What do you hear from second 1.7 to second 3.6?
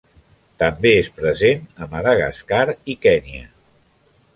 a Madagascar i Kenya.